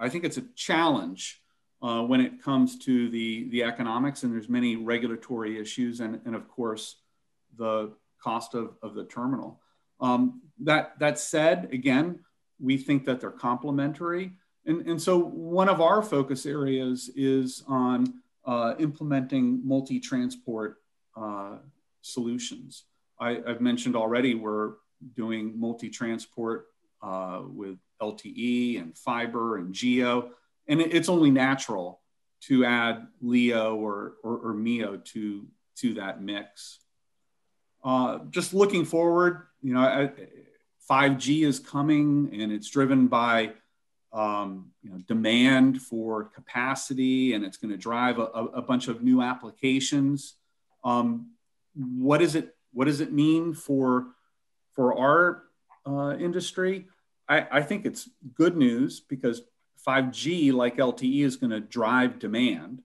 I 0.00 0.08
think 0.08 0.24
it's 0.24 0.38
a 0.38 0.44
challenge 0.54 1.40
uh, 1.82 2.02
when 2.02 2.20
it 2.20 2.42
comes 2.42 2.78
to 2.80 3.10
the, 3.10 3.48
the 3.50 3.64
economics, 3.64 4.22
and 4.22 4.32
there's 4.32 4.48
many 4.48 4.76
regulatory 4.76 5.58
issues, 5.58 6.00
and, 6.00 6.20
and 6.24 6.34
of 6.34 6.48
course, 6.48 6.96
the 7.56 7.92
cost 8.24 8.54
of, 8.54 8.76
of 8.82 8.94
the 8.94 9.04
terminal. 9.04 9.60
Um, 10.00 10.40
that, 10.60 10.98
that 10.98 11.18
said, 11.18 11.68
again, 11.72 12.20
we 12.58 12.78
think 12.78 13.04
that 13.04 13.20
they're 13.20 13.30
complementary. 13.30 14.32
And, 14.64 14.86
and 14.86 15.00
so 15.00 15.18
one 15.18 15.68
of 15.68 15.80
our 15.82 16.02
focus 16.02 16.46
areas 16.46 17.10
is 17.14 17.62
on 17.68 18.14
uh, 18.46 18.74
implementing 18.78 19.60
multi-transport 19.66 20.78
uh, 21.16 21.58
solutions. 22.00 22.84
I, 23.20 23.42
have 23.46 23.60
mentioned 23.60 23.94
already 23.94 24.34
we're 24.34 24.72
doing 25.14 25.58
multi-transport 25.58 26.66
uh, 27.02 27.42
with 27.46 27.76
LTE 28.00 28.80
and 28.80 28.96
fiber 28.96 29.58
and 29.58 29.72
geo, 29.74 30.30
and 30.66 30.80
it, 30.80 30.94
it's 30.94 31.08
only 31.08 31.30
natural 31.30 32.00
to 32.42 32.64
add 32.64 33.06
LEO 33.22 33.76
or, 33.76 34.14
or, 34.22 34.38
or 34.38 34.54
MEO 34.54 34.96
to, 34.96 35.46
to 35.76 35.94
that 35.94 36.22
mix. 36.22 36.80
Uh, 37.84 38.20
just 38.30 38.54
looking 38.54 38.84
forward, 38.84 39.42
you 39.62 39.74
know, 39.74 39.80
I, 39.80 40.10
5G 40.90 41.46
is 41.46 41.58
coming 41.58 42.30
and 42.32 42.50
it's 42.50 42.70
driven 42.70 43.08
by 43.08 43.52
um, 44.12 44.70
you 44.82 44.90
know, 44.90 44.98
demand 45.08 45.82
for 45.82 46.24
capacity 46.24 47.34
and 47.34 47.44
it's 47.44 47.56
going 47.56 47.72
to 47.72 47.76
drive 47.76 48.18
a, 48.18 48.22
a, 48.22 48.62
bunch 48.62 48.86
of 48.86 49.02
new 49.02 49.20
applications. 49.20 50.34
Um, 50.84 51.32
what 51.74 52.22
is 52.22 52.36
it? 52.36 52.54
What 52.72 52.84
does 52.84 53.00
it 53.00 53.12
mean 53.12 53.54
for 53.54 54.06
for 54.72 54.96
our 54.96 55.42
uh, 55.84 56.16
industry? 56.16 56.86
I, 57.28 57.46
I 57.50 57.62
think 57.62 57.86
it's 57.86 58.08
good 58.34 58.56
news 58.56 59.00
because 59.00 59.42
5G, 59.86 60.52
like 60.52 60.76
LTE, 60.76 61.24
is 61.24 61.36
going 61.36 61.50
to 61.50 61.60
drive 61.60 62.20
demand. 62.20 62.82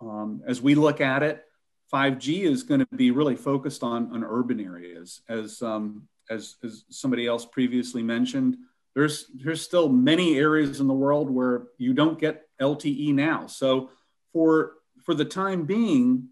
Um, 0.00 0.42
as 0.46 0.62
we 0.62 0.74
look 0.76 1.00
at 1.00 1.22
it, 1.22 1.44
5G 1.92 2.42
is 2.42 2.62
going 2.62 2.80
to 2.80 2.88
be 2.94 3.10
really 3.10 3.36
focused 3.36 3.82
on, 3.82 4.12
on 4.12 4.24
urban 4.24 4.60
areas, 4.60 5.22
as, 5.28 5.60
um, 5.62 6.08
as, 6.30 6.56
as 6.62 6.84
somebody 6.88 7.26
else 7.26 7.44
previously 7.44 8.02
mentioned 8.02 8.56
there's 8.94 9.26
there's 9.34 9.62
still 9.62 9.88
many 9.88 10.36
areas 10.36 10.80
in 10.80 10.86
the 10.86 10.94
world 10.94 11.30
where 11.30 11.64
you 11.78 11.94
don't 11.94 12.18
get 12.18 12.48
LTE 12.60 13.14
now. 13.14 13.46
So 13.46 13.90
for 14.32 14.72
for 15.04 15.14
the 15.14 15.24
time 15.24 15.64
being, 15.64 16.28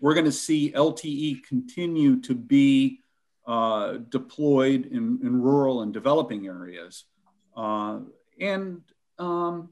we're 0.00 0.14
going 0.14 0.24
to 0.24 0.32
see 0.32 0.72
LTE 0.72 1.44
continue 1.44 2.20
to 2.22 2.34
be 2.34 3.00
uh, 3.46 3.98
deployed 4.08 4.86
in, 4.86 5.20
in 5.22 5.42
rural 5.42 5.82
and 5.82 5.92
developing 5.92 6.46
areas, 6.46 7.04
uh, 7.56 8.00
and 8.40 8.80
um, 9.18 9.70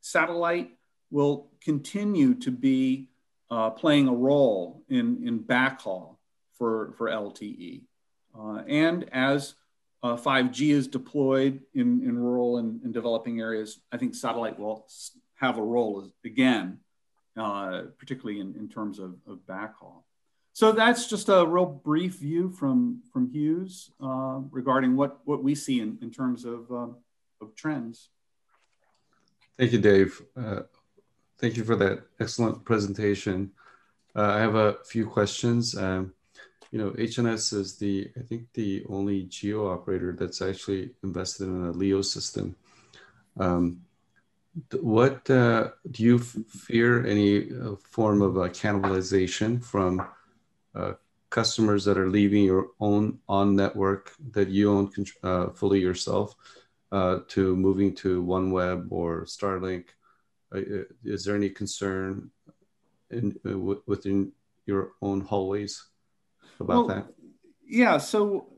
satellite 0.00 0.70
will 1.10 1.48
continue 1.60 2.34
to 2.34 2.50
be 2.50 3.08
uh, 3.50 3.70
playing 3.70 4.08
a 4.08 4.14
role 4.14 4.82
in 4.88 5.26
in 5.26 5.40
backhaul 5.40 6.16
for 6.58 6.92
for 6.96 7.08
LTE, 7.08 7.82
uh, 8.38 8.62
and 8.66 9.08
as 9.12 9.54
uh, 10.04 10.16
5G 10.16 10.68
is 10.68 10.86
deployed 10.86 11.62
in, 11.72 12.02
in 12.02 12.18
rural 12.18 12.58
and, 12.58 12.92
developing 12.92 13.40
areas. 13.40 13.80
I 13.90 13.96
think 13.96 14.14
satellite 14.14 14.58
will 14.58 14.86
have 15.36 15.56
a 15.56 15.62
role 15.62 16.12
again, 16.26 16.78
uh, 17.38 17.84
particularly 17.98 18.38
in, 18.38 18.54
in 18.54 18.68
terms 18.68 18.98
of, 18.98 19.16
of 19.26 19.38
backhaul. 19.48 20.02
So 20.52 20.72
that's 20.72 21.08
just 21.08 21.30
a 21.30 21.46
real 21.46 21.64
brief 21.64 22.16
view 22.16 22.50
from, 22.50 23.00
from 23.12 23.30
Hughes 23.30 23.90
uh, 23.98 24.40
regarding 24.50 24.94
what, 24.94 25.20
what 25.24 25.42
we 25.42 25.54
see 25.54 25.80
in, 25.80 25.98
in 26.02 26.10
terms 26.10 26.44
of, 26.44 26.70
um, 26.70 26.96
of 27.40 27.56
trends. 27.56 28.10
Thank 29.58 29.72
you, 29.72 29.78
Dave. 29.78 30.20
Thank 31.44 31.58
you 31.58 31.64
for 31.64 31.76
that 31.76 32.06
excellent 32.20 32.64
presentation. 32.64 33.50
Uh, 34.16 34.32
I 34.32 34.38
have 34.38 34.54
a 34.54 34.78
few 34.86 35.06
questions. 35.06 35.76
Um, 35.76 36.14
you 36.70 36.78
know, 36.78 36.92
HNS 36.92 37.52
is 37.52 37.76
the, 37.76 38.10
I 38.18 38.22
think, 38.22 38.50
the 38.54 38.82
only 38.88 39.24
geo 39.24 39.70
operator 39.70 40.16
that's 40.18 40.40
actually 40.40 40.94
invested 41.02 41.48
in 41.48 41.66
a 41.66 41.72
LEO 41.72 42.00
system. 42.00 42.56
Um, 43.38 43.82
what 44.80 45.28
uh, 45.28 45.72
do 45.90 46.02
you 46.02 46.18
fear 46.18 47.04
any 47.04 47.52
uh, 47.52 47.76
form 47.90 48.22
of 48.22 48.38
uh, 48.38 48.48
cannibalization 48.48 49.62
from 49.62 50.00
uh, 50.74 50.94
customers 51.28 51.84
that 51.84 51.98
are 51.98 52.08
leaving 52.08 52.44
your 52.44 52.68
own 52.80 53.18
on 53.28 53.54
network 53.54 54.14
that 54.30 54.48
you 54.48 54.72
own 54.72 54.90
uh, 55.22 55.48
fully 55.50 55.80
yourself 55.80 56.36
uh, 56.90 57.18
to 57.28 57.54
moving 57.54 57.94
to 57.96 58.22
OneWeb 58.24 58.86
or 58.90 59.26
Starlink? 59.26 59.88
Is 60.54 61.24
there 61.24 61.36
any 61.36 61.50
concern 61.50 62.30
in, 63.10 63.38
within 63.86 64.32
your 64.66 64.92
own 65.02 65.20
hallways? 65.20 65.90
about 66.60 66.86
well, 66.86 66.86
that? 66.86 67.06
Yeah. 67.66 67.98
So, 67.98 68.48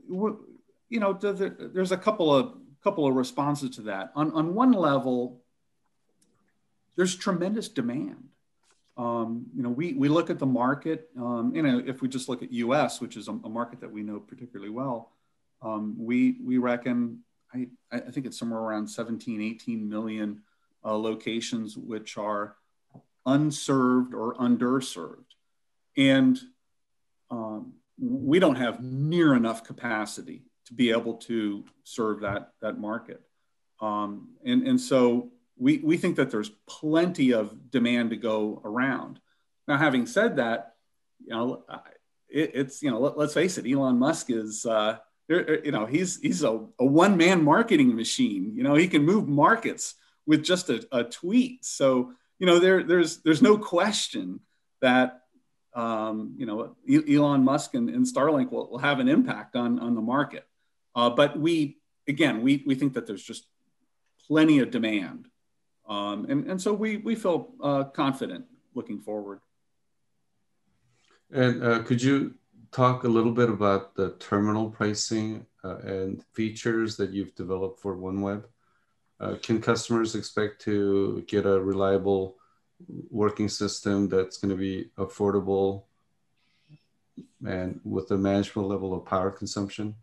you 0.89 0.99
know, 0.99 1.13
there's 1.13 1.91
a 1.91 1.97
couple 1.97 2.33
of 2.33 2.53
couple 2.83 3.07
of 3.07 3.15
responses 3.15 3.71
to 3.71 3.81
that. 3.83 4.11
On 4.15 4.31
on 4.31 4.53
one 4.53 4.71
level, 4.71 5.41
there's 6.95 7.15
tremendous 7.15 7.69
demand. 7.69 8.29
um, 8.97 9.45
you 9.55 9.61
know, 9.61 9.69
we, 9.69 9.93
we 9.93 10.09
look 10.09 10.29
at 10.29 10.39
the 10.39 10.45
market, 10.45 11.09
um, 11.17 11.51
you 11.55 11.61
know, 11.61 11.81
if 11.85 12.01
we 12.01 12.09
just 12.09 12.27
look 12.27 12.41
at 12.41 12.51
US, 12.51 12.99
which 12.99 13.15
is 13.15 13.27
a, 13.27 13.31
a 13.31 13.49
market 13.49 13.79
that 13.81 13.91
we 13.91 14.01
know 14.01 14.19
particularly 14.19 14.71
well, 14.71 15.11
um, 15.61 15.95
we, 15.97 16.37
we 16.43 16.57
reckon, 16.57 17.19
I, 17.53 17.67
I 17.91 17.99
think 17.99 18.25
it's 18.25 18.39
somewhere 18.39 18.59
around 18.59 18.87
17, 18.87 19.41
18 19.41 19.87
million 19.87 20.41
uh, 20.87 20.97
locations 20.97 21.77
which 21.77 22.17
are 22.17 22.55
unserved 23.25 24.13
or 24.13 24.35
underserved. 24.35 25.25
And 25.97 26.39
um, 27.29 27.73
we 27.99 28.39
don't 28.39 28.55
have 28.55 28.81
near 28.81 29.35
enough 29.35 29.65
capacity 29.65 30.45
to 30.67 30.73
be 30.73 30.91
able 30.91 31.15
to 31.15 31.65
serve 31.83 32.21
that, 32.21 32.53
that 32.61 32.79
market. 32.79 33.21
Um, 33.81 34.29
and, 34.45 34.65
and 34.65 34.79
so 34.79 35.31
we, 35.57 35.79
we 35.79 35.97
think 35.97 36.15
that 36.15 36.31
there's 36.31 36.51
plenty 36.67 37.33
of 37.33 37.69
demand 37.69 38.11
to 38.11 38.15
go 38.15 38.61
around. 38.63 39.19
Now, 39.67 39.77
having 39.77 40.05
said 40.05 40.37
that, 40.37 40.75
you 41.19 41.31
know, 41.31 41.63
it, 42.29 42.51
it's, 42.53 42.81
you 42.81 42.91
know, 42.91 42.99
let, 42.99 43.17
us 43.17 43.33
face 43.33 43.57
it, 43.57 43.69
Elon 43.69 43.99
Musk 43.99 44.29
is, 44.29 44.65
uh, 44.65 44.97
you 45.27 45.71
know, 45.71 45.85
he's, 45.85 46.21
he's 46.21 46.43
a, 46.43 46.65
a 46.79 46.85
one 46.85 47.17
man 47.17 47.43
marketing 47.43 47.93
machine. 47.93 48.53
You 48.55 48.63
know, 48.63 48.75
he 48.75 48.87
can 48.87 49.03
move 49.03 49.27
markets 49.27 49.95
with 50.27 50.43
just 50.43 50.69
a, 50.69 50.85
a 50.91 51.03
tweet. 51.03 51.65
So, 51.65 52.13
you 52.37 52.45
know, 52.45 52.59
there, 52.59 52.83
there's, 52.83 53.17
there's 53.23 53.41
no 53.41 53.57
question 53.57 54.41
that, 54.81 55.21
um, 55.73 56.35
you 56.37 56.45
know, 56.45 56.75
Elon 56.87 57.43
Musk 57.43 57.73
and, 57.73 57.89
and 57.89 58.05
Starlink 58.05 58.51
will, 58.51 58.69
will, 58.69 58.77
have 58.77 58.99
an 58.99 59.07
impact 59.07 59.55
on, 59.55 59.79
on 59.79 59.95
the 59.95 60.01
market. 60.01 60.45
Uh, 60.95 61.09
but 61.09 61.39
we, 61.39 61.77
again, 62.07 62.41
we, 62.41 62.63
we 62.67 62.75
think 62.75 62.93
that 62.93 63.07
there's 63.07 63.23
just 63.23 63.47
plenty 64.27 64.59
of 64.59 64.69
demand 64.69 65.29
um, 65.87 66.25
and, 66.29 66.45
and 66.47 66.61
so 66.61 66.73
we, 66.73 66.97
we 66.97 67.15
feel 67.15 67.53
uh, 67.63 67.85
confident 67.85 68.45
looking 68.75 68.99
forward. 68.99 69.39
And 71.31 71.63
uh, 71.63 71.79
could 71.83 72.01
you 72.01 72.35
talk 72.71 73.03
a 73.03 73.07
little 73.07 73.31
bit 73.31 73.49
about 73.49 73.95
the 73.95 74.11
terminal 74.19 74.69
pricing 74.69 75.45
uh, 75.63 75.77
and 75.77 76.23
features 76.33 76.97
that 76.97 77.11
you've 77.11 77.35
developed 77.35 77.79
for 77.79 77.95
OneWeb? 77.95 78.43
Uh, 79.19 79.35
can 79.41 79.61
customers 79.61 80.15
expect 80.15 80.61
to 80.61 81.23
get 81.27 81.45
a 81.45 81.59
reliable 81.59 82.35
working 83.09 83.49
system 83.49 84.07
that's 84.07 84.37
going 84.37 84.49
to 84.49 84.55
be 84.55 84.89
affordable 84.97 85.83
and 87.45 87.79
with 87.83 88.11
a 88.11 88.17
manageable 88.17 88.67
level 88.67 88.93
of 88.93 89.05
power 89.05 89.31
consumption? 89.31 89.95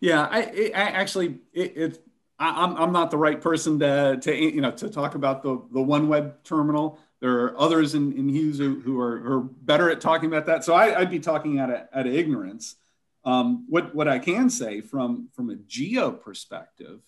Yeah, 0.00 0.28
I, 0.30 0.70
I 0.74 0.82
actually 0.90 1.38
it, 1.52 1.76
it, 1.76 2.06
I, 2.38 2.64
am 2.64 2.76
I'm 2.76 2.92
not 2.92 3.10
the 3.10 3.16
right 3.16 3.40
person 3.40 3.78
to, 3.78 4.18
to 4.20 4.34
you 4.34 4.60
know 4.60 4.70
to 4.72 4.90
talk 4.90 5.14
about 5.14 5.42
the 5.42 5.62
the 5.72 5.80
OneWeb 5.80 6.34
terminal. 6.44 6.98
There 7.20 7.44
are 7.44 7.58
others 7.58 7.94
in, 7.94 8.12
in 8.12 8.28
Hughes 8.28 8.58
who, 8.58 8.78
who 8.80 9.00
are, 9.00 9.18
who 9.18 9.32
are 9.32 9.40
better 9.40 9.90
at 9.90 10.02
talking 10.02 10.28
about 10.28 10.44
that. 10.46 10.64
So 10.64 10.74
I, 10.74 10.98
would 10.98 11.08
be 11.08 11.18
talking 11.18 11.58
out 11.58 11.70
of, 11.70 11.80
out 11.94 12.06
of 12.06 12.14
ignorance. 12.14 12.76
Um, 13.24 13.64
what 13.68 13.94
what 13.94 14.06
I 14.06 14.18
can 14.18 14.50
say 14.50 14.82
from 14.82 15.28
from 15.32 15.48
a 15.48 15.56
geo 15.56 16.10
perspective, 16.10 17.00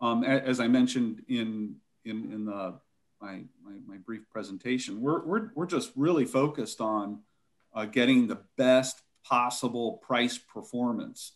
um, 0.00 0.24
as 0.24 0.60
I 0.60 0.68
mentioned 0.68 1.22
in 1.28 1.76
in 2.04 2.32
in 2.32 2.44
the 2.44 2.78
my, 3.20 3.42
my, 3.62 3.72
my 3.86 3.96
brief 3.98 4.22
presentation, 4.30 5.00
we're, 5.00 5.24
we're 5.24 5.50
we're 5.54 5.66
just 5.66 5.92
really 5.94 6.24
focused 6.24 6.80
on 6.80 7.20
uh, 7.74 7.84
getting 7.84 8.26
the 8.26 8.40
best 8.56 9.02
possible 9.24 10.00
price 10.02 10.38
performance 10.38 11.32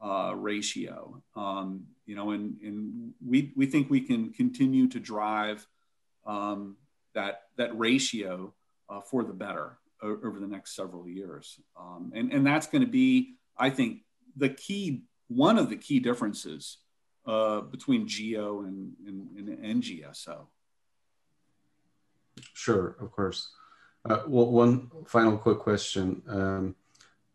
uh, 0.00 0.32
ratio. 0.36 1.22
Um, 1.34 1.86
you 2.06 2.14
know, 2.14 2.30
and, 2.30 2.60
and 2.62 3.12
we, 3.26 3.52
we 3.56 3.66
think 3.66 3.90
we 3.90 4.00
can 4.00 4.32
continue 4.32 4.86
to 4.88 5.00
drive 5.00 5.66
um, 6.26 6.76
that, 7.14 7.44
that 7.56 7.76
ratio 7.78 8.52
uh, 8.88 9.00
for 9.00 9.24
the 9.24 9.32
better 9.32 9.78
over 10.02 10.38
the 10.38 10.46
next 10.46 10.76
several 10.76 11.08
years. 11.08 11.58
Um, 11.80 12.12
and, 12.14 12.30
and 12.32 12.46
that's 12.46 12.66
going 12.66 12.82
to 12.82 12.90
be, 12.90 13.36
I 13.56 13.70
think, 13.70 14.02
the 14.36 14.50
key, 14.50 15.04
one 15.28 15.58
of 15.58 15.70
the 15.70 15.76
key 15.76 15.98
differences 15.98 16.78
uh, 17.26 17.60
between 17.62 18.06
GEO 18.06 18.62
and, 18.62 18.92
and, 19.06 19.48
and 19.48 19.82
NGSO. 19.82 20.46
Sure, 22.52 22.96
of 23.00 23.12
course. 23.12 23.50
Uh, 24.08 24.22
well, 24.26 24.50
one 24.50 24.90
final 25.06 25.36
quick 25.38 25.58
question. 25.58 26.22
Um, 26.28 26.74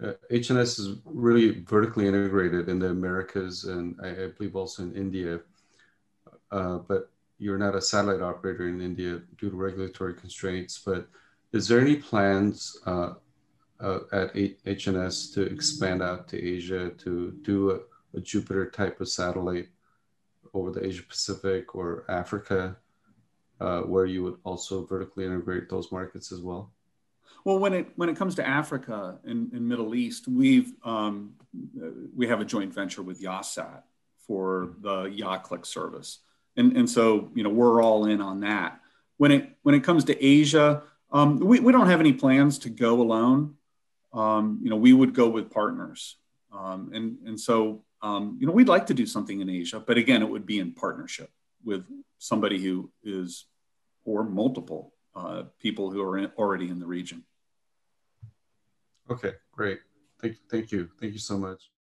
uh, 0.01 0.13
HNS 0.31 0.79
is 0.79 0.97
really 1.03 1.61
vertically 1.61 2.07
integrated 2.07 2.69
in 2.69 2.79
the 2.79 2.89
Americas 2.89 3.65
and 3.65 3.95
I, 4.01 4.09
I 4.09 4.27
believe 4.27 4.55
also 4.55 4.83
in 4.83 4.95
India. 4.95 5.41
Uh, 6.51 6.77
but 6.77 7.11
you're 7.37 7.57
not 7.57 7.75
a 7.75 7.81
satellite 7.81 8.21
operator 8.21 8.67
in 8.67 8.81
India 8.81 9.21
due 9.37 9.49
to 9.49 9.55
regulatory 9.55 10.13
constraints. 10.13 10.77
But 10.77 11.07
is 11.53 11.67
there 11.67 11.79
any 11.79 11.95
plans 11.95 12.77
uh, 12.85 13.13
uh 13.79 13.99
at 14.11 14.33
HNS 14.33 15.33
to 15.33 15.41
expand 15.43 16.01
out 16.01 16.27
to 16.27 16.37
Asia 16.37 16.89
to 16.89 17.31
do 17.41 17.71
a, 17.71 17.79
a 18.17 18.21
Jupiter 18.21 18.69
type 18.69 18.99
of 19.01 19.07
satellite 19.07 19.69
over 20.53 20.71
the 20.71 20.85
Asia 20.85 21.03
Pacific 21.03 21.75
or 21.75 22.05
Africa, 22.09 22.77
uh, 23.59 23.81
where 23.81 24.05
you 24.05 24.23
would 24.23 24.37
also 24.43 24.85
vertically 24.85 25.25
integrate 25.25 25.69
those 25.69 25.91
markets 25.91 26.31
as 26.31 26.41
well? 26.41 26.71
Well, 27.45 27.59
when 27.59 27.73
it 27.73 27.87
when 27.95 28.09
it 28.09 28.17
comes 28.17 28.35
to 28.35 28.47
Africa 28.47 29.17
and, 29.23 29.51
and 29.53 29.67
Middle 29.67 29.95
East, 29.95 30.27
we've 30.27 30.73
um, 30.83 31.33
we 32.15 32.27
have 32.27 32.41
a 32.41 32.45
joint 32.45 32.73
venture 32.73 33.01
with 33.01 33.21
Yahsat 33.21 33.83
for 34.27 34.75
the 34.81 35.03
YahClick 35.05 35.65
service, 35.65 36.19
and 36.57 36.75
and 36.75 36.89
so 36.89 37.29
you 37.33 37.43
know 37.43 37.49
we're 37.49 37.81
all 37.81 38.05
in 38.05 38.21
on 38.21 38.41
that. 38.41 38.79
When 39.17 39.31
it 39.31 39.57
when 39.63 39.73
it 39.73 39.83
comes 39.83 40.03
to 40.05 40.25
Asia, 40.25 40.83
um, 41.11 41.39
we 41.39 41.59
we 41.59 41.71
don't 41.71 41.87
have 41.87 41.99
any 41.99 42.13
plans 42.13 42.59
to 42.59 42.69
go 42.69 43.01
alone. 43.01 43.55
Um, 44.13 44.59
you 44.61 44.69
know, 44.69 44.75
we 44.75 44.91
would 44.91 45.13
go 45.13 45.29
with 45.29 45.49
partners, 45.49 46.17
um, 46.51 46.91
and 46.93 47.17
and 47.25 47.39
so 47.39 47.83
um, 48.01 48.37
you 48.39 48.47
know 48.47 48.53
we'd 48.53 48.67
like 48.67 48.87
to 48.87 48.93
do 48.93 49.05
something 49.05 49.41
in 49.41 49.49
Asia, 49.49 49.79
but 49.79 49.97
again, 49.97 50.21
it 50.21 50.29
would 50.29 50.45
be 50.45 50.59
in 50.59 50.73
partnership 50.73 51.29
with 51.63 51.85
somebody 52.17 52.61
who 52.61 52.91
is 53.03 53.45
or 54.05 54.23
multiple 54.23 54.93
uh, 55.15 55.43
people 55.59 55.91
who 55.91 56.01
are 56.01 56.17
in, 56.17 56.31
already 56.37 56.69
in 56.69 56.79
the 56.79 56.85
region. 56.85 57.23
Okay, 59.09 59.33
great. 59.51 59.79
Thank, 60.21 60.37
thank 60.49 60.71
you. 60.71 60.89
Thank 60.99 61.13
you 61.13 61.19
so 61.19 61.37
much. 61.37 61.71